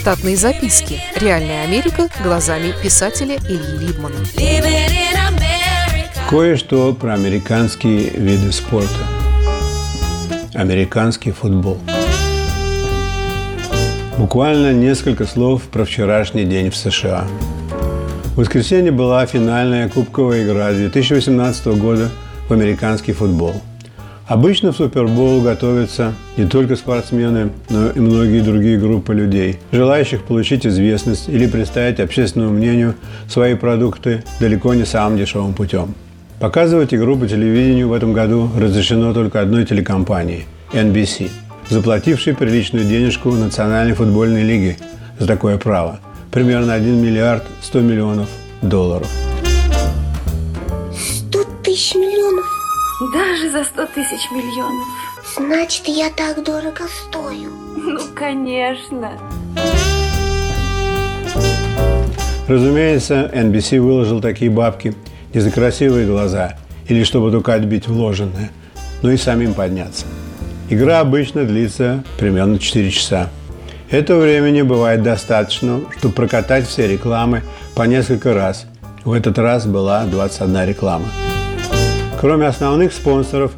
Штатные 0.00 0.34
записки. 0.34 0.98
Реальная 1.14 1.62
Америка 1.62 2.08
глазами 2.24 2.72
писателя 2.82 3.36
Ильи 3.36 3.86
Либмана. 3.86 4.16
Кое-что 6.30 6.94
про 6.94 7.12
американские 7.12 8.08
виды 8.08 8.50
спорта. 8.50 8.88
Американский 10.54 11.32
футбол. 11.32 11.76
Буквально 14.16 14.72
несколько 14.72 15.26
слов 15.26 15.64
про 15.64 15.84
вчерашний 15.84 16.46
день 16.46 16.70
в 16.70 16.76
США. 16.76 17.26
В 18.34 18.38
воскресенье 18.38 18.92
была 18.92 19.26
финальная 19.26 19.90
кубковая 19.90 20.44
игра 20.44 20.72
2018 20.72 21.66
года 21.78 22.08
в 22.48 22.52
американский 22.54 23.12
футбол– 23.12 23.60
Обычно 24.30 24.70
в 24.70 24.76
Супербол 24.76 25.42
готовятся 25.42 26.14
не 26.36 26.46
только 26.46 26.76
спортсмены, 26.76 27.50
но 27.68 27.90
и 27.90 27.98
многие 27.98 28.42
другие 28.42 28.78
группы 28.78 29.12
людей, 29.12 29.58
желающих 29.72 30.22
получить 30.22 30.64
известность 30.64 31.28
или 31.28 31.48
представить 31.48 31.98
общественному 31.98 32.52
мнению 32.52 32.94
свои 33.28 33.56
продукты 33.56 34.22
далеко 34.38 34.72
не 34.74 34.84
самым 34.84 35.18
дешевым 35.18 35.52
путем. 35.52 35.96
Показывать 36.38 36.94
игру 36.94 37.16
по 37.16 37.26
телевидению 37.26 37.88
в 37.88 37.92
этом 37.92 38.12
году 38.12 38.48
разрешено 38.56 39.12
только 39.12 39.40
одной 39.40 39.66
телекомпании– 39.66 40.44
NBC, 40.72 41.28
заплатившей 41.68 42.32
приличную 42.36 42.84
денежку 42.84 43.32
Национальной 43.32 43.94
футбольной 43.94 44.44
лиге 44.44 44.76
за 45.18 45.26
такое 45.26 45.58
право– 45.58 45.98
примерно 46.30 46.74
1 46.74 47.02
миллиард 47.02 47.42
100 47.62 47.80
миллионов 47.80 48.28
долларов. 48.62 49.08
100 50.94 51.44
тысяч 51.64 51.96
миллионов? 51.96 52.59
Даже 53.00 53.50
за 53.50 53.64
сто 53.64 53.86
тысяч 53.86 54.30
миллионов. 54.30 54.86
Значит, 55.34 55.88
я 55.88 56.10
так 56.10 56.44
дорого 56.44 56.82
стою. 56.86 57.50
Ну, 57.74 57.98
конечно. 58.14 59.12
Разумеется, 62.46 63.30
NBC 63.32 63.80
выложил 63.80 64.20
такие 64.20 64.50
бабки 64.50 64.94
не 65.32 65.40
за 65.40 65.50
красивые 65.50 66.06
глаза 66.06 66.58
или 66.88 67.02
чтобы 67.02 67.30
только 67.30 67.54
отбить 67.54 67.88
вложенное, 67.88 68.50
но 69.00 69.10
и 69.10 69.16
самим 69.16 69.54
подняться. 69.54 70.04
Игра 70.68 71.00
обычно 71.00 71.44
длится 71.44 72.04
примерно 72.18 72.58
4 72.58 72.90
часа. 72.90 73.30
Этого 73.90 74.20
времени 74.20 74.60
бывает 74.60 75.02
достаточно, 75.02 75.80
чтобы 75.96 76.12
прокатать 76.12 76.66
все 76.68 76.86
рекламы 76.86 77.44
по 77.74 77.84
несколько 77.84 78.34
раз. 78.34 78.66
В 79.06 79.12
этот 79.12 79.38
раз 79.38 79.64
была 79.64 80.04
21 80.04 80.68
реклама. 80.68 81.06
Кроме 82.20 82.48
основных 82.48 82.92
спонсоров, 82.92 83.52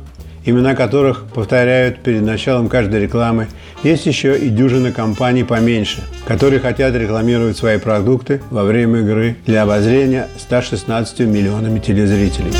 имена 0.44 0.76
которых 0.76 1.24
повторяют 1.34 1.98
перед 1.98 2.22
началом 2.22 2.68
каждой 2.68 3.00
рекламы, 3.00 3.48
есть 3.82 4.06
еще 4.06 4.38
и 4.38 4.50
дюжина 4.50 4.92
компаний 4.92 5.42
поменьше, 5.42 6.04
которые 6.28 6.60
хотят 6.60 6.94
рекламировать 6.94 7.56
свои 7.56 7.78
продукты 7.78 8.40
во 8.50 8.62
время 8.62 9.00
игры 9.00 9.34
для 9.46 9.64
обозрения 9.64 10.28
116 10.38 11.20
миллионами 11.26 11.80
телезрителей. 11.80 12.52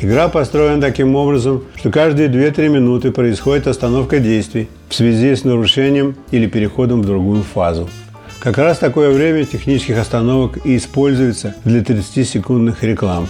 Игра 0.00 0.28
построена 0.28 0.80
таким 0.80 1.16
образом, 1.16 1.64
что 1.74 1.90
каждые 1.90 2.28
2-3 2.28 2.68
минуты 2.68 3.10
происходит 3.10 3.66
остановка 3.66 4.20
действий 4.20 4.68
в 4.88 4.94
связи 4.94 5.34
с 5.34 5.42
нарушением 5.42 6.14
или 6.30 6.46
переходом 6.46 7.02
в 7.02 7.06
другую 7.06 7.42
фазу. 7.42 7.88
Как 8.44 8.58
раз 8.58 8.76
такое 8.76 9.08
время 9.08 9.46
технических 9.46 9.96
остановок 9.96 10.66
и 10.66 10.76
используется 10.76 11.54
для 11.64 11.80
30-секундных 11.80 12.82
реклам. 12.82 13.26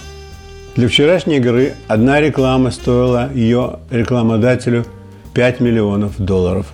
Для 0.74 0.88
вчерашней 0.88 1.36
игры 1.36 1.74
одна 1.86 2.20
реклама 2.20 2.72
стоила 2.72 3.30
ее 3.32 3.78
рекламодателю 3.92 4.84
5 5.32 5.60
миллионов 5.60 6.18
долларов. 6.18 6.66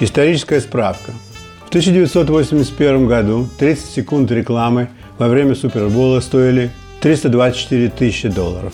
Историческая 0.00 0.62
справка. 0.62 1.12
В 1.66 1.68
1981 1.68 3.08
году 3.08 3.46
30 3.58 3.84
секунд 3.84 4.30
рекламы 4.30 4.88
во 5.18 5.28
время 5.28 5.54
Супербола 5.54 6.20
стоили 6.20 6.70
324 7.02 7.90
тысячи 7.90 8.28
долларов 8.28 8.72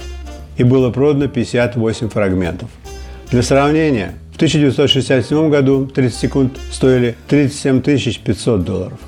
и 0.58 0.62
было 0.62 0.92
продано 0.92 1.26
58 1.26 2.08
фрагментов. 2.08 2.70
Для 3.32 3.42
сравнения, 3.42 4.14
в 4.32 4.36
1967 4.36 5.50
году 5.50 5.86
30 5.86 6.16
секунд 6.16 6.56
стоили 6.70 7.16
37 7.26 7.80
500 7.80 8.62
долларов. 8.62 9.00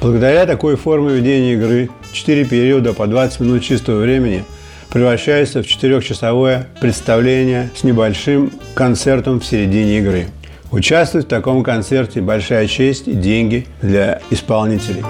Благодаря 0.00 0.46
такой 0.46 0.76
форме 0.76 1.14
ведения 1.14 1.54
игры 1.54 1.90
4 2.12 2.44
периода 2.44 2.92
по 2.92 3.08
20 3.08 3.40
минут 3.40 3.64
чистого 3.64 4.00
времени 4.00 4.44
превращается 4.90 5.60
в 5.60 5.66
четырехчасовое 5.66 6.68
представление 6.80 7.70
с 7.74 7.82
небольшим 7.82 8.52
концертом 8.74 9.40
в 9.40 9.44
середине 9.44 9.98
игры. 9.98 10.28
Участвовать 10.70 11.26
в 11.26 11.28
таком 11.28 11.64
концерте– 11.64 12.20
большая 12.22 12.68
честь 12.68 13.08
и 13.08 13.12
деньги 13.12 13.66
для 13.82 14.20
исполнителей. 14.30 15.02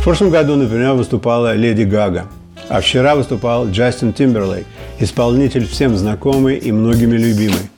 В 0.00 0.04
прошлом 0.04 0.28
году, 0.28 0.56
например, 0.56 0.92
выступала 0.92 1.54
Леди 1.54 1.82
Гага, 1.82 2.26
а 2.68 2.82
вчера 2.82 3.14
выступал 3.16 3.70
Джастин 3.70 4.12
Тимберлейк, 4.12 4.66
исполнитель 4.98 5.66
всем 5.66 5.96
знакомый 5.96 6.56
и 6.56 6.72
многими 6.72 7.16
любимый. 7.16 7.70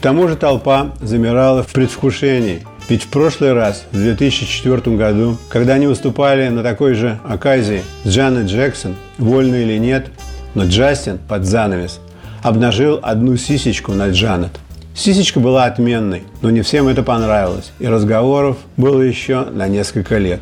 К 0.00 0.02
тому 0.02 0.28
же 0.28 0.36
толпа 0.36 0.92
замирала 1.02 1.62
в 1.62 1.66
предвкушении. 1.74 2.62
Ведь 2.88 3.02
в 3.02 3.08
прошлый 3.08 3.52
раз, 3.52 3.84
в 3.92 3.96
2004 3.96 4.96
году, 4.96 5.36
когда 5.50 5.74
они 5.74 5.88
выступали 5.88 6.48
на 6.48 6.62
такой 6.62 6.94
же 6.94 7.18
оказии 7.22 7.82
с 8.04 8.08
Джанет 8.08 8.46
Джексон, 8.46 8.96
вольно 9.18 9.56
или 9.56 9.76
нет, 9.76 10.06
но 10.54 10.64
Джастин 10.64 11.18
под 11.28 11.44
занавес 11.44 12.00
обнажил 12.42 12.98
одну 13.02 13.36
сисечку 13.36 13.92
на 13.92 14.08
Джанет. 14.08 14.52
Сисечка 14.94 15.38
была 15.38 15.66
отменной, 15.66 16.22
но 16.40 16.48
не 16.48 16.62
всем 16.62 16.88
это 16.88 17.02
понравилось, 17.02 17.70
и 17.78 17.86
разговоров 17.86 18.56
было 18.78 19.02
еще 19.02 19.44
на 19.50 19.68
несколько 19.68 20.16
лет. 20.16 20.40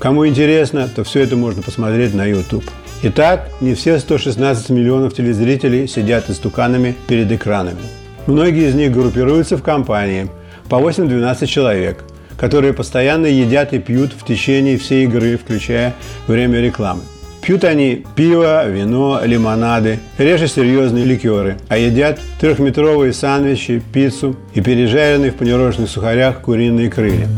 Кому 0.00 0.26
интересно, 0.26 0.88
то 0.92 1.04
все 1.04 1.20
это 1.20 1.36
можно 1.36 1.62
посмотреть 1.62 2.12
на 2.12 2.24
YouTube. 2.24 2.64
Итак, 3.04 3.50
не 3.60 3.74
все 3.74 4.00
116 4.00 4.68
миллионов 4.70 5.14
телезрителей 5.14 5.86
сидят 5.86 6.28
истуканами 6.28 6.96
перед 7.06 7.30
экранами. 7.30 7.78
Многие 8.26 8.68
из 8.68 8.74
них 8.74 8.92
группируются 8.92 9.56
в 9.56 9.62
компании 9.62 10.28
по 10.68 10.76
8-12 10.76 11.46
человек, 11.46 12.04
которые 12.36 12.72
постоянно 12.72 13.26
едят 13.26 13.72
и 13.72 13.78
пьют 13.78 14.12
в 14.12 14.26
течение 14.26 14.76
всей 14.78 15.04
игры, 15.04 15.36
включая 15.36 15.94
время 16.26 16.60
рекламы. 16.60 17.02
Пьют 17.40 17.62
они 17.62 18.04
пиво, 18.16 18.68
вино, 18.68 19.20
лимонады, 19.24 20.00
реже 20.18 20.48
серьезные 20.48 21.04
ликеры, 21.04 21.58
а 21.68 21.78
едят 21.78 22.18
трехметровые 22.40 23.12
сандвичи, 23.12 23.80
пиццу 23.92 24.34
и 24.52 24.60
пережаренные 24.60 25.30
в 25.30 25.36
панировочных 25.36 25.88
сухарях 25.88 26.40
куриные 26.40 26.90
крылья. 26.90 27.28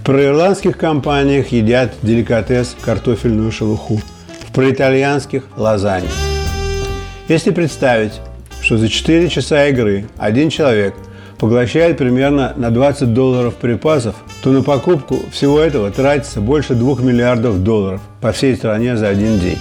В 0.00 0.04
проирландских 0.06 0.78
компаниях 0.78 1.48
едят 1.48 1.92
деликатес 2.00 2.74
картофельную 2.80 3.52
шелуху, 3.52 4.00
в 4.48 4.54
проитальянских– 4.54 5.44
лазанью. 5.58 6.08
Если 7.28 7.50
представить, 7.50 8.22
что 8.62 8.78
за 8.78 8.88
4 8.88 9.28
часа 9.28 9.66
игры 9.66 10.06
один 10.16 10.48
человек 10.48 10.94
поглощает 11.38 11.98
примерно 11.98 12.54
на 12.56 12.70
20 12.70 13.12
долларов 13.12 13.54
припасов, 13.56 14.14
то 14.42 14.50
на 14.50 14.62
покупку 14.62 15.18
всего 15.30 15.60
этого 15.60 15.90
тратится 15.90 16.40
больше 16.40 16.74
2 16.74 17.02
миллиардов 17.02 17.62
долларов 17.62 18.00
по 18.22 18.32
всей 18.32 18.56
стране 18.56 18.96
за 18.96 19.08
один 19.08 19.38
день. 19.38 19.58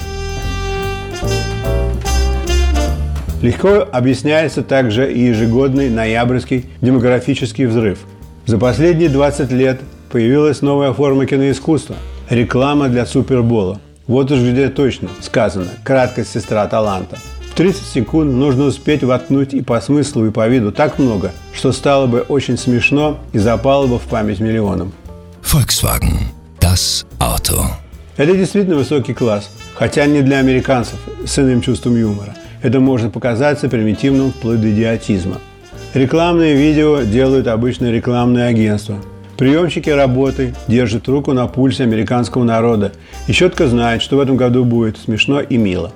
Легко 3.42 3.86
объясняется 3.92 4.63
также 4.63 5.12
и 5.12 5.20
ежегодный 5.25 5.90
ноябрьский 5.90 6.68
демографический 6.80 7.66
взрыв. 7.66 8.00
За 8.46 8.58
последние 8.58 9.10
20 9.10 9.52
лет 9.52 9.81
появилась 10.10 10.62
новая 10.62 10.94
форма 10.94 11.25
киноискусства– 11.25 11.98
реклама 12.30 12.88
для 12.88 13.06
Супербола. 13.06 13.81
Вот 14.08 14.31
уж 14.31 14.40
где 14.40 14.70
точно 14.70 15.10
сказано 15.20 15.68
«краткость 15.84 16.31
сестра 16.31 16.66
таланта». 16.68 17.18
30 17.57 17.88
секунд 17.88 18.33
нужно 18.33 18.65
успеть 18.65 19.04
воткнуть 19.04 19.56
и 19.56 19.63
по 19.63 19.81
смыслу, 19.81 20.27
и 20.27 20.30
по 20.30 20.48
виду 20.48 20.71
так 20.71 21.00
много, 21.00 21.31
что 21.56 21.71
стало 21.71 22.06
бы 22.06 22.19
очень 22.19 22.56
смешно 22.56 23.18
и 23.33 23.39
запало 23.39 23.88
бы 23.88 23.98
в 23.98 24.04
память 24.04 24.39
миллионам. 24.39 24.94
Volkswagen. 25.42 26.19
Das 26.62 27.04
Auto. 27.18 27.63
Это 28.15 28.36
действительно 28.36 28.75
высокий 28.75 29.15
класс, 29.15 29.50
хотя 29.74 30.06
не 30.06 30.21
для 30.21 30.38
американцев 30.38 31.00
с 31.25 31.39
иным 31.39 31.62
чувством 31.62 32.00
юмора. 32.00 32.36
Это 32.62 32.80
может 32.80 33.12
показаться 33.12 33.69
примитивным 33.69 34.31
вплоть 34.33 34.62
до 34.62 34.69
идиотизма. 34.69 35.38
Рекламные 35.95 36.53
видео 36.53 37.01
делают 37.01 37.48
обычно 37.48 37.89
рекламные 37.92 38.45
агентства. 38.45 38.98
Приемщики 39.36 39.89
работы 39.89 40.53
держат 40.68 41.07
руку 41.07 41.33
на 41.33 41.48
пульсе 41.48 41.86
американского 41.86 42.44
народа 42.44 42.92
и 43.27 43.33
четко 43.33 43.68
знают, 43.68 44.03
что 44.03 44.18
в 44.18 44.19
этом 44.19 44.38
году 44.38 44.63
будет 44.63 45.00
смешно 45.00 45.42
и 45.42 45.57
мило. 45.57 45.92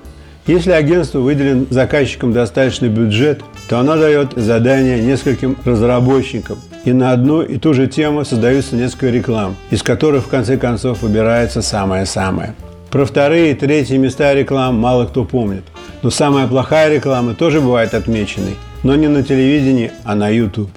Если 0.47 0.71
агентству 0.71 1.21
выделен 1.21 1.67
заказчиком 1.69 2.33
достаточный 2.33 2.89
бюджет, 2.89 3.41
то 3.69 3.79
оно 3.79 3.95
дает 3.95 4.33
задание 4.35 4.99
нескольким 4.99 5.55
разработчикам, 5.63 6.57
и 6.83 6.93
на 6.93 7.11
одну 7.11 7.43
и 7.43 7.57
ту 7.57 7.75
же 7.75 7.85
тему 7.85 8.25
создаются 8.25 8.75
несколько 8.75 9.09
реклам, 9.09 9.55
из 9.69 9.83
которых 9.83 10.25
в 10.25 10.29
конце 10.29 10.57
концов 10.57 11.03
выбирается 11.03 11.61
самое-самое. 11.61 12.55
Про 12.89 13.05
вторые 13.05 13.51
и 13.51 13.53
третьи 13.53 13.95
места 13.97 14.33
реклам 14.33 14.79
мало 14.79 15.05
кто 15.05 15.25
помнит, 15.25 15.63
но 16.01 16.09
самая 16.09 16.47
плохая 16.47 16.91
реклама 16.91 17.35
тоже 17.35 17.61
бывает 17.61 17.93
отмеченной, 17.93 18.55
но 18.81 18.95
не 18.95 19.07
на 19.07 19.21
телевидении, 19.21 19.91
а 20.03 20.15
на 20.15 20.27
YouTube. 20.29 20.71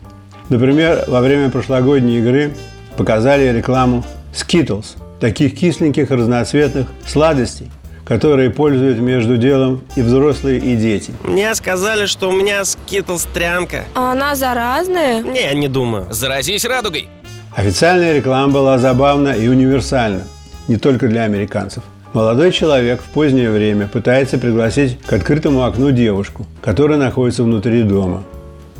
Например, 0.51 1.05
во 1.09 1.23
время 1.23 1.51
прошлогодней 1.51 2.19
игры 2.19 2.53
показали 2.99 3.57
рекламу 3.57 4.05
Skittles, 4.35 4.99
таких 5.21 5.57
кисленьких 5.57 6.11
разноцветных 6.11 6.87
сладостей, 7.07 7.71
которые 8.05 8.51
пользуют 8.51 8.99
между 8.99 9.37
делом 9.37 9.83
и 9.97 10.03
взрослые, 10.03 10.59
и 10.59 10.77
дети. 10.77 11.13
Мне 11.23 11.55
сказали, 11.55 12.07
что 12.07 12.29
у 12.29 12.33
меня 12.33 12.65
скитлс 12.65 13.27
трянка. 13.33 13.85
А 13.95 14.13
она 14.13 14.35
заразная? 14.35 15.23
Не, 15.23 15.55
не 15.55 15.69
думаю. 15.69 16.07
Заразись 16.11 16.65
радугой. 16.65 17.09
Официальная 17.57 18.15
реклама 18.15 18.53
была 18.53 18.79
забавна 18.79 19.29
и 19.29 19.49
универсальна, 19.49 20.23
не 20.69 20.77
только 20.77 21.09
для 21.09 21.23
американцев. 21.23 21.85
Молодой 22.13 22.53
человек 22.53 23.01
в 23.01 23.11
позднее 23.11 23.51
время 23.51 23.89
пытается 23.89 24.39
пригласить 24.39 25.01
к 25.01 25.13
открытому 25.13 25.65
окну 25.65 25.91
девушку, 25.91 26.47
которая 26.63 26.99
находится 26.99 27.43
внутри 27.43 27.83
дома. 27.83 28.23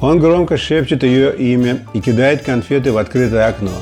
Он 0.01 0.19
громко 0.19 0.57
шепчет 0.57 1.03
ее 1.03 1.35
имя 1.37 1.79
и 1.95 2.01
кидает 2.01 2.43
конфеты 2.43 2.93
в 2.93 2.99
открытое 2.99 3.47
окно. 3.49 3.73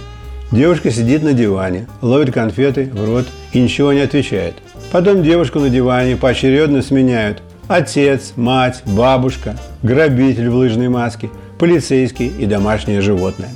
Девушка 0.52 0.90
сидит 0.90 1.22
на 1.22 1.32
диване, 1.32 1.86
ловит 2.02 2.32
конфеты 2.32 2.90
в 2.92 3.04
рот 3.04 3.26
и 3.52 3.60
ничего 3.60 3.92
не 3.92 4.00
отвечает. 4.00 4.54
Потом 4.92 5.22
девушку 5.22 5.58
на 5.58 5.70
диване 5.70 6.16
поочередно 6.16 6.82
сменяют 6.82 7.42
отец, 7.66 8.34
мать, 8.36 8.82
бабушка, 8.84 9.56
грабитель 9.82 10.50
в 10.50 10.54
лыжной 10.54 10.90
маске, 10.90 11.30
полицейский 11.58 12.26
и 12.26 12.44
домашнее 12.44 13.00
животное. 13.00 13.48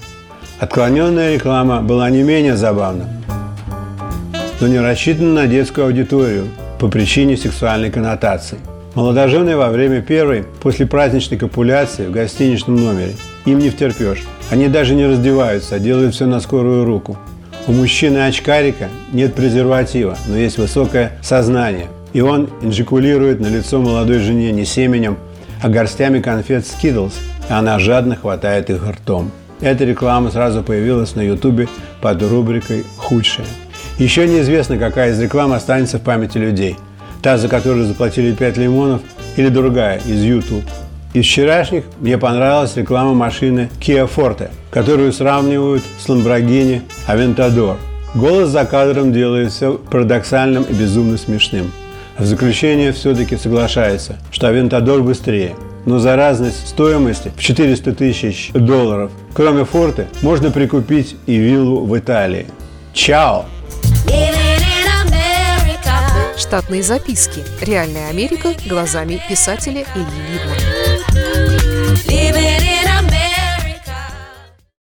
Отклоненная 0.61 1.35
реклама 1.35 1.83
была 1.83 2.09
не 2.09 2.23
менее 2.23 2.57
забавна, 2.57 3.05
но 4.61 4.67
не 4.67 4.81
рассчитана 4.81 5.43
на 5.43 5.47
детскую 5.47 5.87
аудиторию 5.87 6.47
по 6.79 6.89
причине 6.89 7.37
сексуальной 7.37 7.91
коннотации. 7.91 8.57
Молодожены 8.95 9.59
во 9.59 9.69
время 9.69 10.01
первой 10.01 10.43
после 10.63 10.87
праздничной 10.87 11.37
копуляции 11.37 12.07
в 12.07 12.13
гостиничном 12.13 12.77
номере. 12.77 13.13
Им 13.45 13.59
не 13.59 13.69
втерпешь. 13.69 14.25
Они 14.51 14.69
даже 14.69 14.95
не 14.95 15.05
раздеваются, 15.05 15.75
а 15.75 15.79
делают 15.79 16.15
все 16.15 16.25
на 16.25 16.41
скорую 16.41 16.87
руку. 16.87 17.19
У 17.69 17.73
мужчины-очкарика 17.73 18.89
нет 19.13 19.35
презерватива, 19.35 20.17
но 20.29 20.37
есть 20.37 20.57
высокое 20.57 21.19
сознание. 21.21 21.89
И 22.13 22.21
он 22.21 22.49
инжикулирует 22.63 23.41
на 23.41 23.49
лицо 23.49 23.81
молодой 23.81 24.21
жене 24.21 24.53
не 24.53 24.65
семенем, 24.65 25.17
а 25.61 25.69
горстями 25.69 26.21
конфет 26.21 26.65
Skittles, 26.65 27.15
и 27.49 27.53
она 27.53 27.81
жадно 27.81 28.15
хватает 28.15 28.71
их 28.71 28.89
ртом. 28.89 29.33
Эта 29.61 29.85
реклама 29.85 30.31
сразу 30.31 30.63
появилась 30.63 31.17
на 31.17 31.23
ютубе 31.23 31.67
под 32.01 32.23
рубрикой 32.23 32.85
«Худшее». 32.99 33.49
Еще 33.99 34.29
неизвестно, 34.29 34.79
какая 34.79 35.11
из 35.11 35.21
реклам 35.21 35.53
останется 35.53 35.99
в 35.99 36.03
памяти 36.03 36.39
людей. 36.39 36.77
Та, 37.21 37.37
за 37.37 37.49
которую 37.49 37.87
заплатили 37.87 38.33
5 38.33 38.59
лимонов, 38.59 39.01
или 39.37 39.49
другая 39.49 40.01
из 40.07 40.23
YouTube. 40.23 40.65
Из 41.17 41.25
вчерашних 41.25 41.85
мне 41.99 42.19
понравилась 42.19 42.77
реклама 42.77 43.15
машины 43.15 43.71
Kia 43.81 44.07
Forte, 44.07 44.51
которую 44.71 45.15
сравнивают 45.15 45.83
с 45.99 46.11
Lamborghini 46.11 46.83
Aventador. 47.09 47.79
Голос 48.15 48.51
за 48.51 48.67
кадром 48.67 49.15
делает 49.15 49.51
все 49.51 49.79
парадоксальным 49.79 50.65
и 50.65 50.75
безумно 50.75 51.17
смешным. 51.17 51.73
В 52.19 52.27
заключение 52.27 52.93
все-таки 52.93 53.39
соглашается, 53.39 54.19
что 54.31 54.49
Aventador 54.49 55.01
быстрее. 55.01 55.55
Но 55.87 56.01
за 56.01 56.17
разность 56.17 56.69
стоимости 56.69 57.33
в 57.35 57.41
400 57.41 57.95
тысяч 57.95 58.51
долларов, 58.53 59.11
кроме 59.33 59.65
Форте, 59.65 60.09
можно 60.21 60.51
прикупить 60.51 61.17
и 61.25 61.37
виллу 61.39 61.87
в 61.87 61.99
Италии. 61.99 62.47
Чао! 62.93 63.47
Штатные 66.37 66.83
записки. 66.83 67.43
Реальная 67.63 68.11
Америка 68.11 68.53
глазами 68.69 69.19
писателя 69.31 69.87
Ильи 69.95 70.05
Либмана. 70.31 70.76